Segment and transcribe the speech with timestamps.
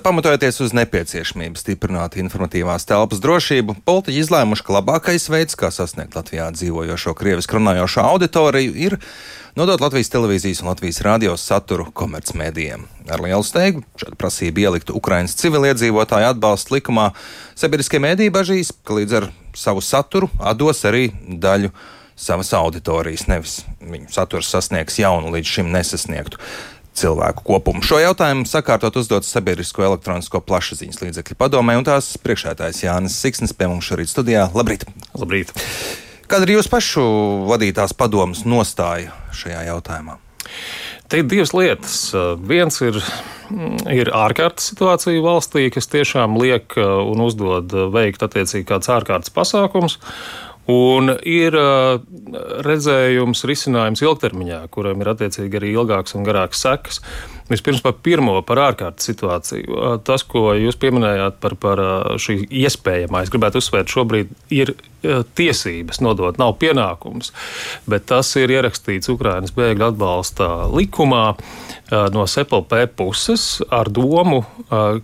[0.00, 6.46] Pamatojoties uz nepieciešamību stiprināt informatīvās telpas drošību, politiķi izlēmuši, ka labākais veids, kā sasniegt Latvijā
[6.56, 8.96] dzīvojošo krievisku runājošo auditoriju, ir
[9.60, 12.86] nodot Latvijas televīzijas un Latvijas radio saturu komercmedijiem.
[13.12, 17.10] Ar lielu steigu šāda prasība ielikt Ukraiņas civiliedzīvotāju atbalstu likumā,
[17.58, 21.74] sabiedriskie mediji bažīs, ka līdz ar savu saturu atdos arī daļu
[22.20, 26.40] savas auditorijas, nevis viņu saturs sasniegs jaunu līdz šim nesasniegtu
[26.98, 27.82] cilvēku kopumu.
[27.86, 33.70] Šo jautājumu sakārtot uzdots Sabiedrisko elektronisko plašsaziņas līdzekļu padomē, un tās priekšētājs Jānis Siksnis pie
[33.70, 34.48] mums šorīt studijā.
[34.56, 34.86] Labrīt!
[35.18, 35.54] Labrīt.
[36.30, 37.04] Kāda ir jūsu pašu
[37.48, 40.20] vadītās padomas nostāja šajā jautājumā?
[41.10, 41.94] Te ir divas lietas.
[42.46, 43.00] Viens ir,
[43.90, 49.98] ir ārkārtas situācija valstī, kas tiešām liek un uzdod veikt attiecīgi kāds ārkārtas pasākums.
[50.70, 51.56] Un ir
[52.66, 57.00] redzējums, risinājums ilgtermiņā, kuram ir attiecīgi arī ilgāks un garāks sekas.
[57.50, 59.98] Vispirms par pirmo, par ārkārtas situāciju.
[60.06, 61.82] Tas, ko jūs pieminējāt par, par
[62.22, 67.32] šī iespējamā, es gribētu uzsvērt, šobrīd ir tiesības nodot, nav pienākums,
[67.90, 71.24] bet tas ir ierakstīts Ukraiņas bēgļu atbalsta likumā
[72.14, 74.44] no SEPLP puses ar domu,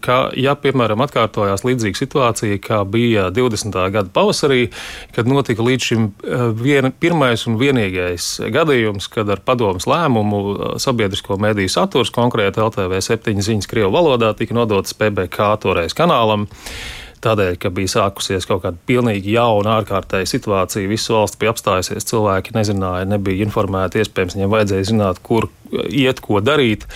[0.00, 3.78] ka, ja, piemēram, atkārtojās līdzīga situācija, kā bija 20.
[3.94, 4.68] gada pavasarī,
[5.16, 6.06] kad notika līdz šim
[6.60, 13.42] vien, pirmais un vienīgais gadījums, kad ar padomus lēmumu sabiedrisko mediju saturs, konkrēti LTV 7
[13.48, 16.46] ziņas Krievu valodā, tika nodotas PBK toreiz kanālam
[17.26, 20.90] tādēļ, ka bija sākusies kaut kāda pilnīgi jauna ārkārtēja situācija.
[20.90, 24.02] Visu valsts bija apstājusies, cilvēki nezināja, nebija informēti.
[24.02, 25.50] Iespējams, viņiem vajadzēja zināt, kur
[25.90, 26.86] iet, ko darīt.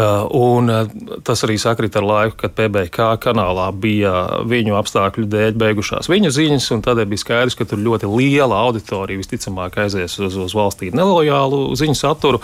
[0.00, 0.86] Uh, un uh,
[1.26, 4.12] tas arī sakrita ar laiku, kad PBK kanālā bija
[4.48, 9.18] viņu apstākļu dēļ beigušās viņu ziņas, un tādēļ bija skaidrs, ka tur ļoti liela auditorija
[9.20, 12.40] visticamāk aizies uz, uz valstī nelojālu ziņu saturu.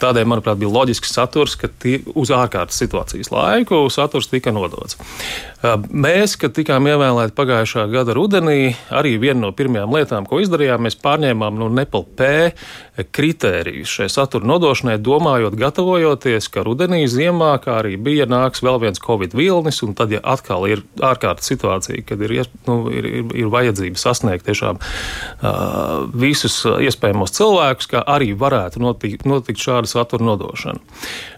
[0.00, 1.68] Tādēļ, manuprāt, bija loģisks saturs, ka
[2.14, 4.96] uz ārkārtas situācijas laiku saturs tika nodots.
[4.96, 10.86] Uh, mēs, kad tikām ievēlēti pagājušā gada rudenī, arī viena no pirmajām lietām, ko izdarījām,
[10.86, 12.54] mēs pārņēmām no Nepal P
[13.14, 19.02] kritērijus šai satura nodošanai, domājot, gatavojoties, ka rudenī ziemā, kā arī bija, nāks vēl viens
[19.02, 22.36] covid vilnis, un tad, ja atkal ir ārkārtas situācija, kad ir,
[22.68, 29.26] nu, ir, ir, ir vajadzība sasniegt tiešām uh, visus iespējamos cilvēkus, kā arī varētu notikt,
[29.28, 30.82] notikt šāda satura nodošana.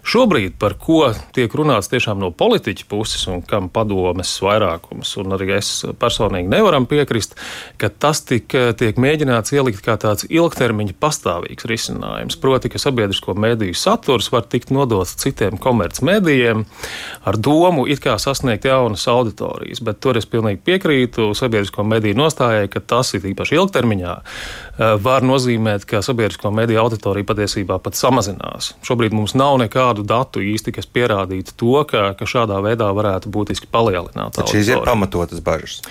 [0.07, 5.51] Šobrīd, par ko tiek runāts tiešām no politiķa puses, un kam padomes vairākums, un arī
[5.57, 7.35] es personīgi nevaram piekrist,
[7.81, 12.39] ka tas tik, tiek mēģināts ielikt kā tāds ilgtermiņa pastāvīgs risinājums.
[12.39, 16.65] Proti, ka sabiedrisko mediju saturs var tikt nodots citiem komercmedijiem
[17.27, 19.81] ar domu it kā sasniegt jaunas auditorijas.
[19.83, 25.25] Bet tur es pilnīgi piekrītu sabiedrisko mediju nostājai, ka tas ir īpaši ilgtermiņā eh, var
[25.27, 28.73] nozīmēt, ka sabiedrisko mediju auditorija patiesībā pat samazinās.
[28.87, 33.69] Šobrīd mums nav nekādu datu īsti, kas pierādītu to, ka, ka šādā veidā varētu būtiski
[33.71, 34.39] palielināt.
[34.47, 35.81] Šīs ir pamatotas bažas.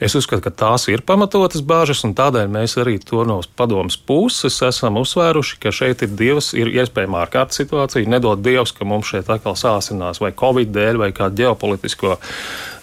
[0.00, 4.56] Es uzskatu, ka tās ir pamatotas bažas, un tādēļ mēs arī to no padomas puses
[4.64, 6.70] esam uzsvēruši, ka šeit ir divas, ir
[7.10, 8.08] iespējama ārkārtas situācija.
[8.08, 12.18] Nedod Dievs, ka mums šeit atkal sāsinās vai Covid dēļ vai kādu ģeopolitisko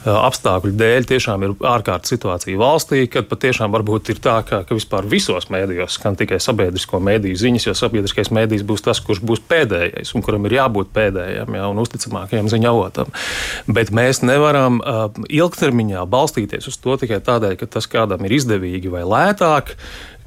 [0.07, 5.07] apstākļu dēļ tiešām ir ārkārtas situācija valstī, kad patiešām varbūt ir tā, ka, ka vispār
[5.09, 10.13] visos mēdījos skan tikai sabiedrisko mēdīju ziņas, jo sabiedriskais mēdījis būs tas, kurš būs pēdējais
[10.15, 13.11] un kuram ir jābūt pēdējam ja, un uzticamākajam ziņu avotam.
[13.67, 18.93] Bet mēs nevaram uh, ilgtermiņā balstīties uz to tikai tādēļ, ka tas kādam ir izdevīgi
[18.93, 19.75] vai lētāk,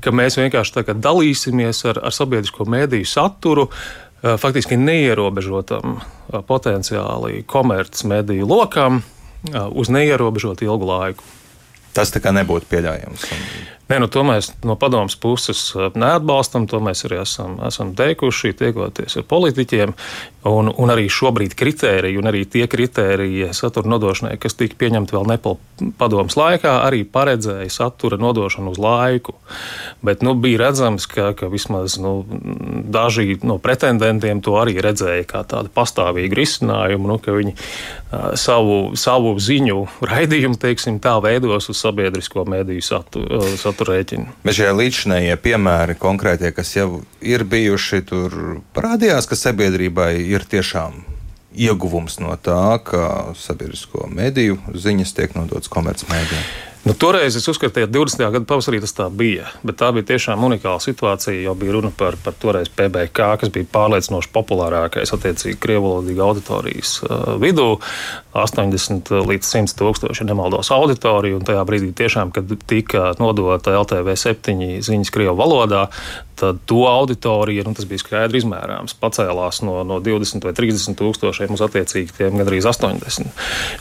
[0.03, 3.69] ka mēs vienkārši dalīsimies ar, ar sabiedrisko mēdīju saturu.
[4.21, 6.00] Faktiski neierobežotam
[6.49, 9.00] potenciāli komercmediju lokam,
[9.72, 11.25] uz neierobežotu ilgu laiku.
[11.97, 13.25] Tas tā kā nebūtu pieļaujams.
[13.91, 16.69] Nē, nu, to mēs no padomus puses neatbalstam.
[16.71, 19.94] To mēs arī esam, esam teikuši, tiekoties ar politiķiem.
[20.49, 25.27] Un, un arī šobrīd kritēriji, un arī tie kritēriji satura nodošanai, kas tika pieņemti vēl
[25.28, 25.59] Nepal
[26.01, 29.34] padomus laikā, arī paredzēja satura nodošanu uz laiku.
[30.01, 32.25] Bet nu, bija redzams, ka, ka vismaz nu,
[32.89, 37.57] daži no pretendentiem to arī redzēja kā tādu pastāvīgu risinājumu, nu, ka viņi
[38.34, 44.41] savu, savu ziņu raidījumu, teiksim, tā veidos uz sabiedrisko mediju satura, uh, satura rēķinu.
[44.47, 48.34] Bet šie līdzinējie piemēri konkrētie, kas jau ir bijuši, tur
[48.75, 51.03] parādījās, ka sabiedrībai ir tiešām
[51.50, 56.44] ieguvums no tā, ka sabiedrisko mediju ziņas tiek nodotas komercmedijiem?
[56.80, 58.22] Nu, toreiz es uzskatīju, ka 20.
[58.32, 59.50] gada pavasarī tas tā bija.
[59.66, 61.42] Bet tā bija tiešām unikāla situācija.
[61.44, 67.34] Jau bija runa par, par toreiz PBK, kas bija pārliecinoši populārākais attiecīgi krievalodīga auditorijas uh,
[67.42, 67.74] vidū.
[68.33, 71.42] 80 līdz 100 tūkstoši nemaldos auditoriju.
[71.42, 75.91] Un tajā brīdī, tiešām, kad tika nodota LTV 7 ziņas krievu valodā,
[76.41, 81.53] tad to auditorija, nu, tas bija skaidri izmērāms, pacēlās no, no 20 vai 30 tūkstošiem
[81.57, 83.28] uz attiecīgi tiem gandrīz 80.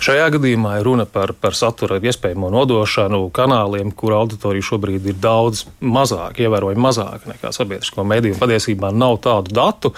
[0.04, 5.66] Šajā gadījumā ir runa par, par satura iespējamo nodošanu kanāliem, kur auditorija šobrīd ir daudz
[5.80, 8.38] mazāka, ievērojami mazāka nekā sabiedrisko mediju.
[8.42, 9.94] Patiesībā nav tādu datu,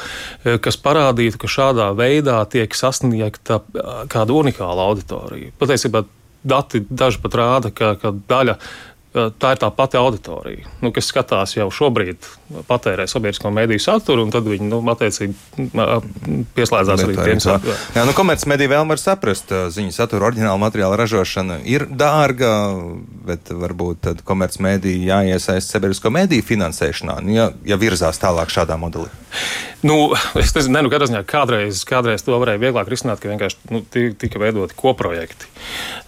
[0.45, 5.55] eh, kas parādītu, ka šādā veidā tiek sasniegta eh, kāda unikāla auditorija.
[5.61, 6.05] Patiesībā
[6.43, 8.57] dati daži pat rāda, ka, ka daļa
[9.11, 12.27] tā ir tā pati auditorija, nu, kas skatās jau šobrīd,
[12.67, 15.67] patērē sabiedrisko mediju saturu, un tad viņi nu, attiecīgi
[16.55, 17.81] pieslēdzās arī tiem saturiem.
[17.97, 22.53] Jā, nu, komercmedija vēl var saprast, ziņu satura oriģināla materiāla ražošana ir dārga,
[23.27, 29.11] bet varbūt komercmedija jāiesaist sabiedrisko mediju finansēšanā, nu, ja, ja virzās tālāk šādā modelī.
[29.81, 33.81] Nu, es nezinu, ne, nu, ziņā kādreiz, kādreiz to varēja vieglāk risināt, ka vienkārši nu,
[33.91, 35.49] tika veidoti koprojekti.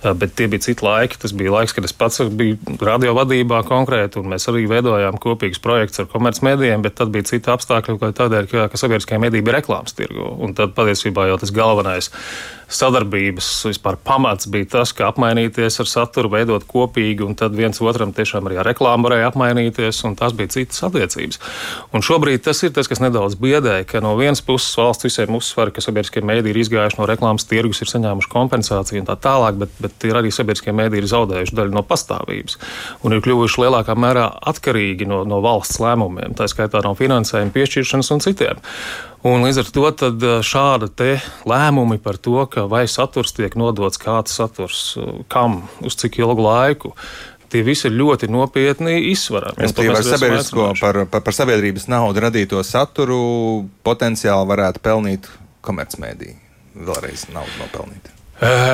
[0.04, 1.18] Bet tie bija citi laiki.
[1.22, 2.60] Tas bija laiks, kad es pats biju
[2.94, 7.52] radio vadībā konkrēti, un mēs arī veidojām kopīgus projektus ar komercmedijiem, bet tad bija citi
[7.54, 10.30] apstākļi, kā tādēļ, ka, ka sabiedriskajā medija bija reklāmas tirgu.
[10.44, 12.12] Un tad patiesībā jau tas galvenais
[12.72, 18.14] sadarbības vispār pamats bija tas, ka apmainīties ar saturu, veidot kopīgi, un tad viens otram
[18.16, 21.40] tiešām arī ar reklāmu varēja apmainīties, un tas bija citas attiecības.
[21.94, 25.74] Un šobrīd tas ir tas, kas nedaudz biedē, ka no vienas puses valsts visiem uzsver,
[25.74, 29.78] ka sabiedriskie mēdī ir izgājuši no reklāmas tirgus, ir saņēmuši kompensāciju un tā tālāk, bet,
[29.84, 32.60] bet ir arī sabiedriskie mēdī ir zaudējuši daļu no pastāvības
[33.04, 38.14] un ir kļuvuši lielākā mērā atkarīgi no, no valsts lēmumiem, tā skaitā no finansējuma piešķiršanas
[38.16, 38.64] un citiem.
[39.24, 40.90] Un līdz ar to eh, šāda
[41.48, 46.44] lēmumi par to, ka vai saturs tiek nodots kāds saturs, eh, kam, uz cik ilgu
[46.44, 46.92] laiku,
[47.54, 49.64] tie visi ir ļoti nopietni izsvarami.
[49.64, 53.22] Es pieņemu sabiedrisko par, par, par sabiedrības naudu radīto saturu
[53.88, 55.32] potenciāli varētu pelnīt
[55.64, 56.36] komercmediji.
[56.74, 58.13] Vēlreiz naudu nopelnīt.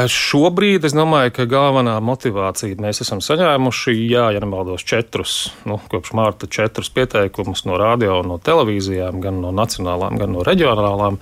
[0.10, 5.34] Šobrīd es domāju, ka galvenā motivācija mēs esam saņēmuši, jā, ja nemaldos, četrus,
[5.68, 11.20] nu, kopš mārta četrus pieteikumus no radio, no televīzijām, gan no nacionālām, gan no reģionālām.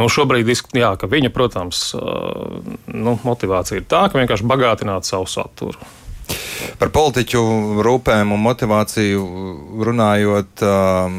[0.00, 1.90] Nu, šobrīd, jā, ka viņa, protams,
[2.88, 5.92] nu, motivācija ir tā, ka vienkārši bagātināt savu saturu.
[6.80, 7.40] Par politiķu
[7.84, 9.24] rūpēm un motivāciju
[9.84, 10.64] runājot,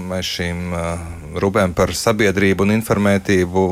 [0.10, 0.64] mēs šīm
[1.42, 3.66] rūpēm par sabiedrību un informētību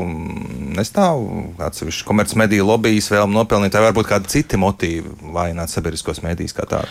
[0.76, 1.22] nestāv
[1.68, 6.90] atsevišķi komercmediju lobbyis vēlme nopelnīt, vai varbūt kādi citi motīvi vājināt sabiedriskos medijus kā tādu?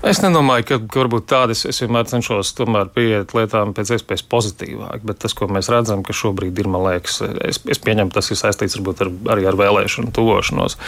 [0.00, 2.54] Es nedomāju, ka, ka varbūt tādi es, vienmēr cenšos
[2.94, 7.18] pieiet lietām pēc iespējas pozitīvāk, bet tas, ko mēs redzam, ka šobrīd ir, man liekas,
[7.44, 10.78] es, es pieņemu, tas ir saistīts varbūt ar, arī ar vēlēšanu tuvošanos.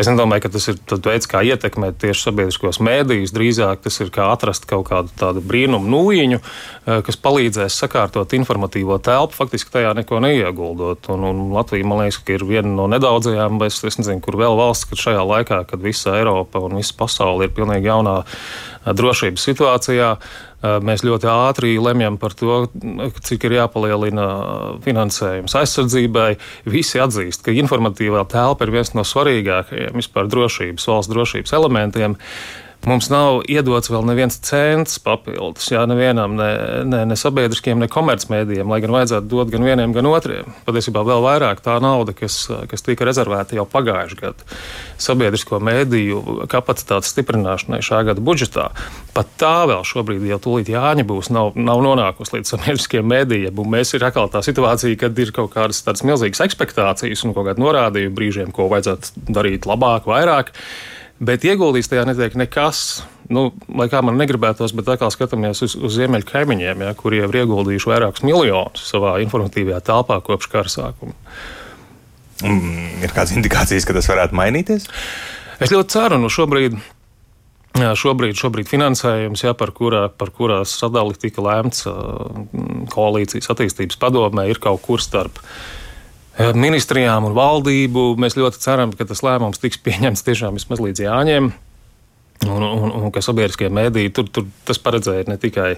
[0.00, 3.34] Es nedomāju, ka tas ir veids, kā ietekmēt tieši sabiedriskos mēdījus.
[3.36, 8.96] Drīzāk tas ir kā atrast kaut kādu tādu brīnumu nūjiņu, eh, kas palīdzēs sakārtot informatīvo
[8.96, 11.12] telpu, faktiski tajā neko neieguldot.
[11.12, 14.88] Un, un Latvija, man liekas, ir viena no nedaudzajām, es, es nezinu, kur vēl valsts,
[14.88, 18.22] kad šajā laikā, kad visa Eiropa un visa pasaule ir pilnīgi jaunā
[18.86, 20.10] drošības situācijā.
[20.64, 22.62] Mēs ļoti ātri lemjam par to,
[23.26, 24.26] cik ir jāpalielina
[24.84, 26.30] finansējums aizsardzībai.
[26.72, 32.16] Visi atzīst, ka informatīvā telpa ir viens no svarīgākajiem vispār drošības, valsts drošības elementiem.
[32.84, 36.48] Mums nav iedots vēl neviens cents papildus, jā, nevienam, ne,
[36.84, 40.50] ne, ne sabiedriskiem, ne komercmedijiem, lai gan vajadzētu dot gan vieniem, gan otriem.
[40.66, 44.58] Patiesībā vēl vairāk tā nauda, kas, kas tika rezervēta jau pagājušajā gadā
[45.00, 46.20] sabiedrisko mediju
[46.52, 48.66] kapacitātes stiprināšanai šā gada budžetā,
[49.16, 53.62] pat tā vēl šobrīd jau tūlīt Jāņa būs, nav, nav nonākusi līdz sabiedriskiem medijiem.
[53.74, 57.64] Mēs ir atkal tā situācija, kad ir kaut kādas tādas milzīgas expectācijas un kaut kādi
[57.64, 60.52] norādījumi brīžiem, ko vajadzētu darīt labāk, vairāk
[61.22, 63.04] bet ieguldīts tajā netiek nekas.
[63.32, 67.30] Nu, lai kā man negribētos, bet atkal skatāmies uz, uz ziemeļu kaimiņiem, ja, kuri jau
[67.30, 71.16] ir ieguldījuši vairākus miljonus savā informatīvajā telpā kopš kara sākuma.
[72.44, 74.90] Mm, ir kādas indikācijas, ka tas varētu mainīties?
[75.62, 76.76] Es ļoti ceru, nu šobrīd.
[77.74, 81.88] Šobrīd, šobrīd finansējums, ja, par, kurā, par kurā sadali tika lēmts
[82.92, 85.56] koalīcijas attīstības padomē, ir kaut kur starp uh,
[86.38, 88.14] ministrijām un valdību.
[88.20, 91.52] Mēs ļoti ceram, ka tas lēmums tiks pieņemts tiešām vismaz līdz Jāņiem.
[92.44, 95.76] Un, un, un ka sabiedriskie mēdīji tur, tur tas paredzēja ne tikai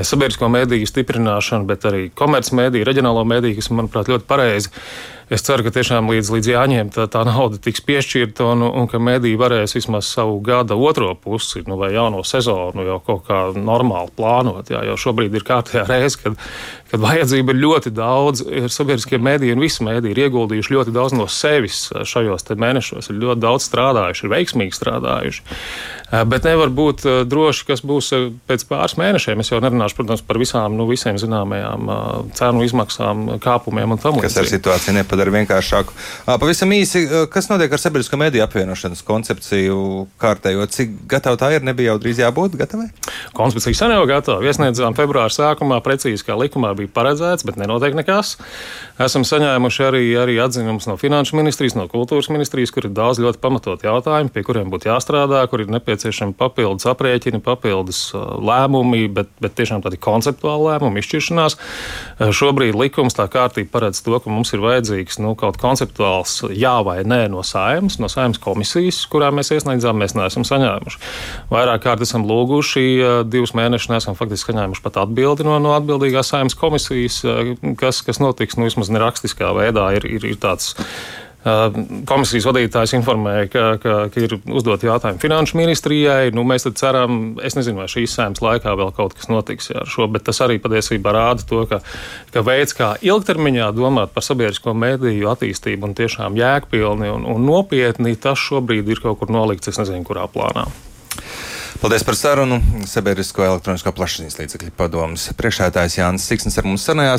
[0.00, 4.72] sabiedrisko mēdīju stiprināšanu, bet arī komercmediju, reģionālo mēdīju, kas, manuprāt, ļoti pareizi
[5.30, 8.98] Es ceru, ka tiešām līdz, līdz jāņem tā, tā nauda tiks piešķirta un, un ka
[8.98, 14.10] mediji varēs vismaz savu gada otro pusi nu, vai jauno sezonu jau kaut kā normāli
[14.18, 14.72] plānot.
[14.74, 16.34] Jā, jo šobrīd ir kārtējā reize, kad,
[16.90, 18.42] kad vajadzība ir ļoti daudz.
[18.42, 23.12] Ir sabiedriskie mediji un visi mediji ir ieguldījuši ļoti daudz no sevis šajos mēnešos.
[23.12, 25.46] Ir ļoti daudz strādājuši, ir veiksmīgi strādājuši.
[26.26, 28.10] Bet nevar būt droši, kas būs
[28.50, 29.44] pēc pāris mēnešiem.
[29.44, 31.86] Es jau nerunāšu, protams, par visām, nu, zināmajām
[32.34, 34.26] cenu izmaksām, kāpumiem un tam līdzīgi.
[34.26, 35.94] Kas ar situāciju nepadara vienkāršāku.
[36.40, 40.66] Pavisam īsi, kas notiek ar sabiedrisko mediju apvienošanas koncepciju kārtējo?
[40.70, 41.64] Cik gatava tā ir?
[41.66, 42.88] Nebija jau drīz jābūt gatavai?
[43.36, 44.44] Koncepcija sen jau gatava.
[44.46, 48.36] Iesniedzām februāra sākumā precīzi, kā likumā bija paredzēts, bet nenotiek nekas.
[49.00, 53.40] Esam saņēmuši arī, arī atzinumus no Finanšu ministrijas, no Kultūras ministrijas, kur ir daudz ļoti
[53.42, 59.56] pamatot jautājumu, pie kuriem būtu jāstrādā, kur ir nepieciešami papildus aprēķini, papildus lēmumi, bet, bet
[59.58, 61.56] tiešām tādi konceptuāli lēmumi, izšķiršanās.
[62.36, 67.00] Šobrīd likums tā kārtība paredz to, ka mums ir vajadzīgs nu, kaut konceptuāls jā vai
[67.02, 71.00] nē no saimnes, no saimnes komisijas, kurā mēs iesniedzām, mēs neesam saņēmuši.
[71.50, 72.84] Vairāk kārt esam lūguši,
[73.30, 77.22] divus mēnešus nesam faktiski saņēmuši pat atbildi no, no atbildīgās saimnes komisijas,
[77.80, 79.90] kas, kas notiks nu, vismaz nerakstiskā veidā.
[79.98, 80.76] Ir, ir, ir tāds
[81.40, 86.34] Komisijas vadītājs informēja, ka, ka, ka ir uzdot jautājumu finanšu ministrijai.
[86.36, 90.04] Nu, mēs ceram, es nezinu, vai šīs sēmas laikā vēl kaut kas notiks ar šo,
[90.12, 91.80] bet tas arī patiesībā rāda to, ka,
[92.34, 98.18] ka veids, kā ilgtermiņā domāt par sabiedrisko mediju attīstību un tiešām jēgpilni un, un nopietni,
[98.20, 100.68] tas šobrīd ir kaut kur nolikts, es nezinu, kurā plānā.
[101.80, 102.58] Paldies par sarunu.
[102.84, 107.16] Sabiedrisko elektronisko plašsaziņas līdzekļu padomus priekšētājs Jānis Siksnis ar mums sarunājās.